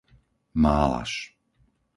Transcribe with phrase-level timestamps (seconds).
[0.63, 1.13] Málaš